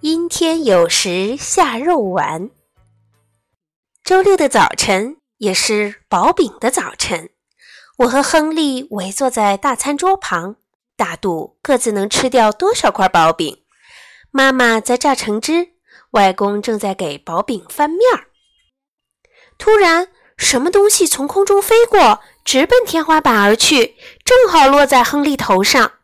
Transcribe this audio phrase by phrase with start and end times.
[0.00, 2.50] 阴天有时下肉丸。
[4.04, 7.30] 周六的早晨也是薄饼的早晨，
[7.96, 10.54] 我和亨利围坐在大餐桌旁，
[10.96, 13.64] 大赌各自能吃掉多少块薄饼。
[14.30, 15.70] 妈妈在榨橙汁，
[16.12, 18.28] 外公正在给薄饼翻面儿。
[19.58, 25.94] 突然，什么东西从空中飞过，直奔天花板而去，正好落在亨利头上。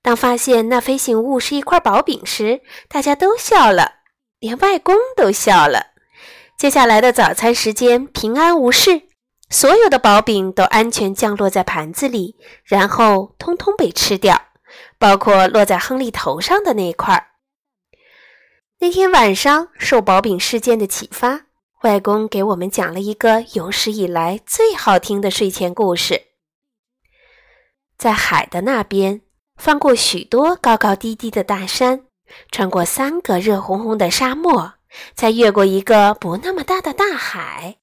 [0.00, 3.96] 当发现那飞行物是一块薄饼时，大家都笑了，
[4.38, 5.88] 连外公都笑了。
[6.56, 9.02] 接下来的早餐时间平安无事，
[9.50, 14.40] 所有的薄饼都安全降落在盘子里，然后通通被吃掉，
[14.98, 17.32] 包括落在亨利头上的那一块。
[18.78, 21.42] 那天晚上，受薄饼事件的启发，
[21.82, 26.22] 外公给我们讲了一个有史以来最好听的睡前故事。
[27.98, 29.22] 在海的那边。
[29.58, 32.04] 翻过许多高高低低的大山，
[32.52, 34.74] 穿过三个热烘烘的沙漠，
[35.14, 37.76] 再越过一个不那么大的大海，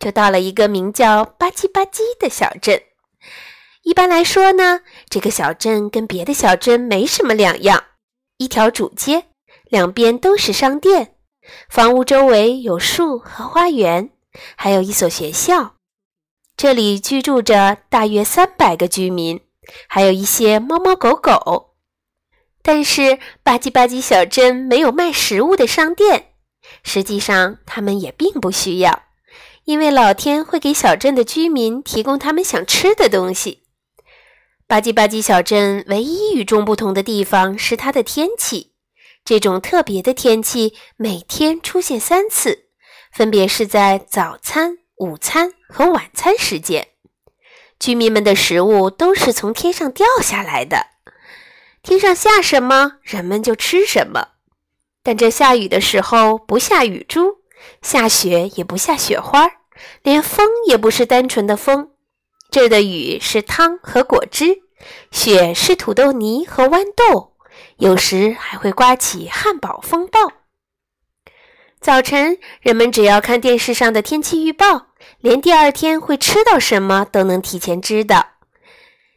[0.00, 2.82] 就到了一个名叫吧唧吧唧的小镇。
[3.82, 7.84] 一般来说呢，这个小镇跟别的小镇没什么两样：
[8.38, 9.26] 一条主街，
[9.70, 11.14] 两边都是商店，
[11.68, 14.10] 房屋周围有树和花园，
[14.56, 15.76] 还有一所学校。
[16.56, 19.40] 这里居住着大约三百个居民。
[19.88, 21.74] 还有一些猫猫狗狗，
[22.62, 26.32] 但是吧唧吧唧小镇没有卖食物的商店。
[26.82, 29.04] 实际上，他们也并不需要，
[29.64, 33.62] 因为老天会给小镇的居民提供他们想吃的东西。
[34.66, 38.72] 吧唧吧唧小镇唯一与众不同的地方是它的天气，
[39.24, 42.70] 这种特别的天气每天出现三次，
[43.12, 46.88] 分别是在早餐、午餐和晚餐时间。
[47.78, 50.86] 居民们的食物都是从天上掉下来的，
[51.82, 54.28] 天上下什么，人们就吃什么。
[55.02, 57.38] 但这下雨的时候不下雨珠，
[57.82, 59.50] 下雪也不下雪花，
[60.02, 61.90] 连风也不是单纯的风。
[62.50, 64.62] 这儿的雨是汤和果汁，
[65.10, 67.36] 雪是土豆泥和豌豆，
[67.76, 70.32] 有时还会刮起汉堡风暴。
[71.80, 74.88] 早晨，人们只要看电视上的天气预报。
[75.20, 78.26] 连第二天会吃到什么都能提前知道。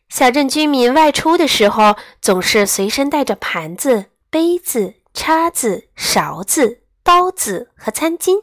[0.09, 8.41] 小镇居民外出的时候，总是随身带着盘子、杯子、叉子、勺子、刀子和餐巾，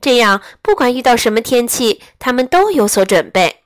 [0.00, 3.58] 这样不管遇到什么天气，他们都有所准备。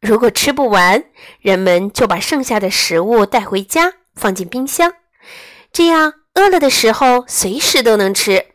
[0.00, 1.04] 如果吃不完，
[1.40, 4.94] 人们就把剩下的食物带回家，放进冰箱，
[5.72, 8.46] 这样饿了的时候随时都能吃。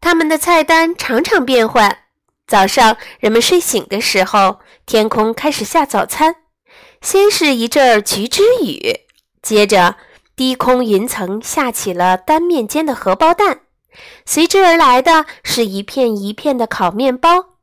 [0.00, 2.04] 他们的菜单常常变换。
[2.46, 6.36] 早上，人们睡醒的时候，天空开始下早餐。
[7.02, 9.00] 先是一阵橘汁雨，
[9.42, 9.96] 接着
[10.36, 13.62] 低空云层下起了单面煎的荷包蛋，
[14.24, 17.56] 随之而来的是一片一片的烤面包，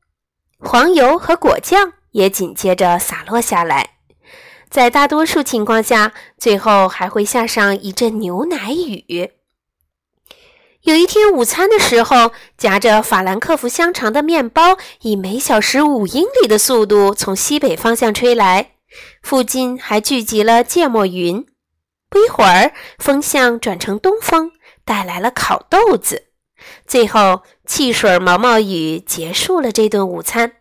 [0.60, 3.92] 黄油和果酱也紧接着洒落下来。
[4.70, 9.32] 在大多数情况下，最后还会下上一阵牛奶雨。
[10.84, 18.72] 有一天午餐的时候，夹着法兰克福香肠的面包以每小时五英里的速度从西北方向吹来，
[19.22, 21.46] 附近还聚集了芥末云。
[22.10, 24.52] 不一会儿，风向转成东风，
[24.84, 26.26] 带来了烤豆子。
[26.86, 30.58] 最后，汽水毛毛雨结束了这顿午餐。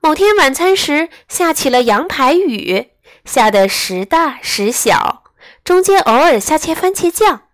[0.00, 2.88] 某天晚餐时，下起了羊排雨，
[3.24, 5.24] 下得时大时小，
[5.64, 7.44] 中间偶尔下切番茄酱。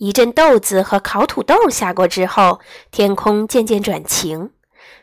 [0.00, 2.58] 一阵豆子和烤土豆下过之后，
[2.90, 4.50] 天空渐渐转晴，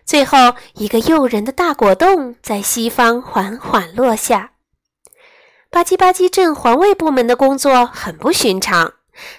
[0.04, 4.54] 最后一个诱人的大果冻在西方缓缓落下。
[5.70, 8.94] 吧唧吧唧镇环卫部门的工作很不寻常，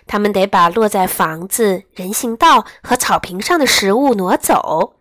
[0.06, 4.94] 他们得把落在房子、人行道和草坪上的食物挪走。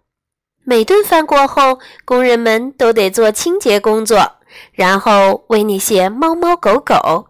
[0.64, 4.38] 每顿饭过后，工人们都得做清洁工作，
[4.72, 7.27] 然后喂那些猫猫狗狗。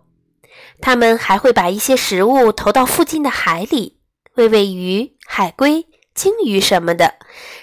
[0.81, 4.00] 他们还会把一些食物投到附近的海里，
[4.35, 7.15] 喂喂鱼、海龟、鲸鱼什么的。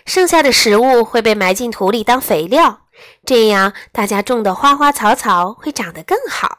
[0.04, 2.82] 剩下的食物会被埋进土里当肥料，
[3.24, 6.58] 这样大家种的花花草草会长得更好。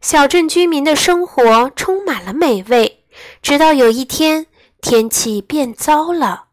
[0.00, 3.04] 小镇居民的生活充满了美味，
[3.42, 4.46] 直到有一天
[4.80, 6.46] 天气变糟了。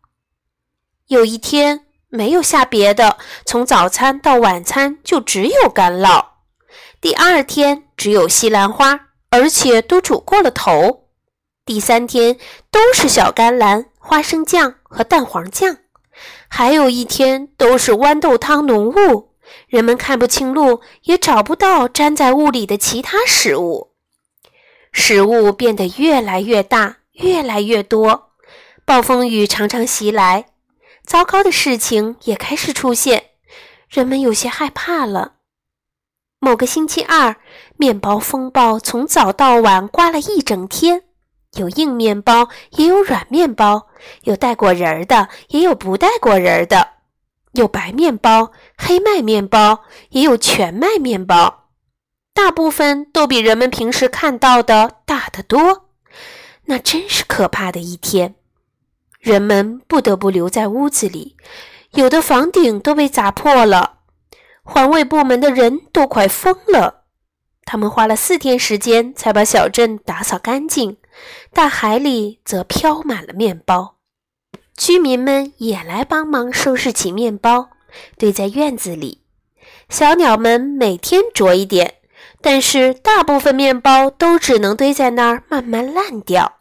[1.08, 6.37] 有一天没有下别的，从早餐到晚餐就只有干酪。
[7.02, 7.86] 第二天。
[7.98, 11.08] 只有西兰花，而且都煮过了头。
[11.66, 12.38] 第三天
[12.70, 15.78] 都是小甘蓝、花生酱和蛋黄酱，
[16.48, 19.32] 还有一天都是豌豆汤浓雾，
[19.68, 23.94] 人们看不清路，也找不到粘在雾里的其他食物。
[24.92, 28.30] 食物变得越来越大，越来越多，
[28.86, 30.46] 暴风雨常常袭来，
[31.04, 33.32] 糟糕的事情也开始出现，
[33.90, 35.37] 人们有些害怕了。
[36.40, 37.36] 某个星期二，
[37.78, 41.02] 面包风暴从早到晚刮了一整天，
[41.54, 43.88] 有硬面包，也有软面包，
[44.24, 46.90] 有带果仁儿的，也有不带果仁儿的，
[47.54, 51.70] 有白面包、黑麦面包，也有全麦面包。
[52.36, 55.90] 大部分都比人们平时看到的大得多，
[56.66, 58.36] 那真是可怕的一天。
[59.20, 61.36] 人们不得不留在屋子里，
[61.94, 63.97] 有的房顶都被砸破了。
[64.70, 67.06] 环卫部门的人都快疯了，
[67.64, 70.98] 他们花了四天时间才把小镇打扫干净。
[71.54, 73.96] 大海里则飘满了面包，
[74.76, 77.70] 居民们也来帮忙收拾起面包，
[78.18, 79.24] 堆在院子里。
[79.88, 81.96] 小鸟们每天啄一点。
[82.40, 86.58] 但是大部分面包都只能堆在那儿慢慢烂掉。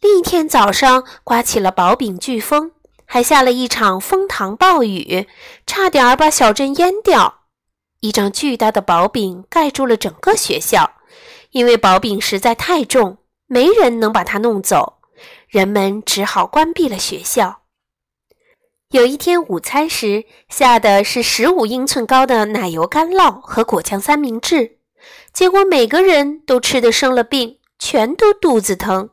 [0.00, 2.72] 另一天早上，刮起了薄饼飓风，
[3.06, 5.26] 还下了一场风糖暴雨，
[5.66, 7.42] 差点儿把小镇淹掉。
[8.00, 10.92] 一张巨大的薄饼盖住了整个学校，
[11.50, 14.98] 因为薄饼实在太重，没人能把它弄走，
[15.48, 17.62] 人们只好关闭了学校。
[18.90, 24.78] 有一天午餐时，下的是十五英寸高的奶油干酪和果酱三明治，
[25.32, 29.10] 结果每个人都吃得生了病，全都肚子疼。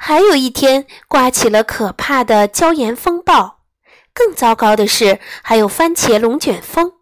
[0.00, 3.58] 还有一天，刮起了可怕的椒盐风暴，
[4.14, 6.92] 更糟糕的是，还有番茄龙卷风，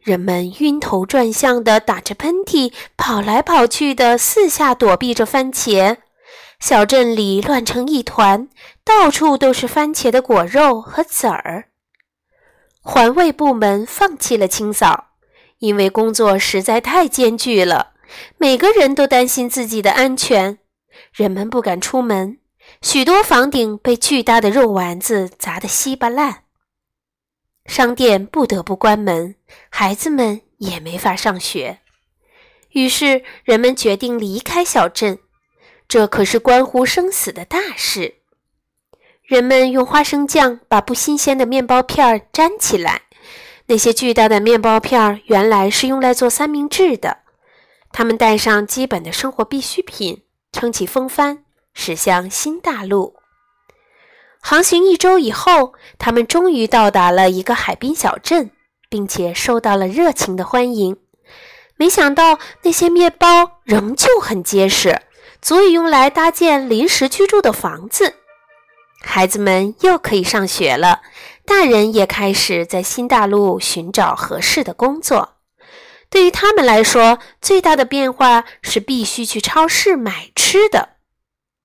[0.00, 5.98] 人们晕头转向的打着喷嚏，跑来跑去的四下躲避着番茄。
[6.58, 8.48] 小镇里乱成一团，
[8.82, 11.66] 到处都是番茄的果肉和籽儿。
[12.80, 15.08] 环卫部门放弃了清扫，
[15.58, 17.92] 因为工作实在太艰巨了，
[18.38, 20.58] 每个人都担心自己的安全。
[21.12, 22.38] 人们不敢出门，
[22.80, 26.44] 许多房顶被巨大的肉丸子砸得稀巴烂，
[27.66, 29.36] 商店不得不关门，
[29.70, 31.80] 孩子们也没法上学。
[32.70, 35.18] 于是，人们决定离开小镇。
[35.88, 38.22] 这可是关乎生死的大事。
[39.22, 43.02] 人们用花生酱把不新鲜的面包片粘起来。
[43.66, 47.18] 那些巨大的面包片原来是用来做三明治的。
[47.92, 51.44] 他们带上基本的生活必需品，撑起风帆，
[51.74, 53.16] 驶向新大陆。
[54.40, 58.50] 航行一周以后，他们终于到达了一个海滨小镇，
[58.88, 60.96] 并且受到了热情的欢迎。
[61.76, 65.02] 没想到那些面包仍旧很结实。
[65.40, 68.14] 足以用来搭建临时居住的房子，
[69.02, 71.02] 孩子们又可以上学了，
[71.44, 75.30] 大人也开始在新大陆寻找合适的工作。
[76.12, 80.90] 对于他们来说，最大的变化是必须去超市买吃的。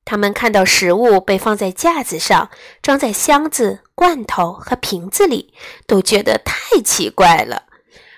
[0.06, 2.50] 他们看到食物被放在架子上，
[2.82, 5.54] 装在箱子、罐头和瓶子里，
[5.86, 7.64] 都觉得太奇怪了。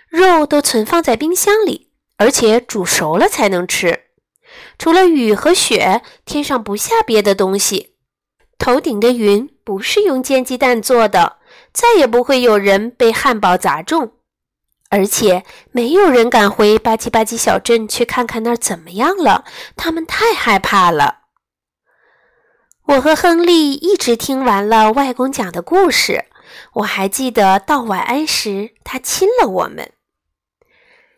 [0.08, 4.02] 肉都存放在冰箱里，而且煮熟了才能吃。
[4.78, 7.95] 除了雨和雪，天上不下别的东西。
[8.59, 11.38] 头顶的云不是用煎鸡蛋做的，
[11.74, 14.12] 再也不会有人被汉堡砸中。
[14.90, 21.19] 而且没有人敢回吧唧吧唧小镇去看看那儿怎么样了，他们太害怕了。
[22.88, 26.26] 我和亨利一直听完了外公讲的故事，
[26.74, 29.92] 我还记得到晚安时他亲了我们。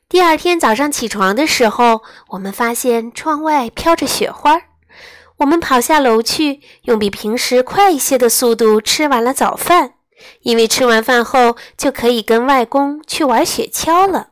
[0.10, 2.02] 第二天早上起床的时候，
[2.32, 4.64] 我们发现窗外飘着雪花。
[5.38, 9.94] 我们跑下楼去，用比平时快一些的速度吃完了早饭，
[10.42, 14.30] 因为吃完饭后就可以跟外公去玩雪橇了。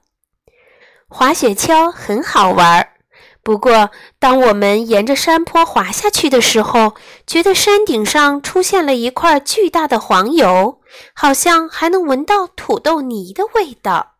[1.07, 2.89] 滑雪橇很好玩，
[3.41, 6.93] 不过当我们沿着山坡滑下去的时候，
[7.25, 10.79] 觉得山顶上出现了一块巨大的黄油，
[11.15, 14.17] 好像还能闻到土豆泥的味道。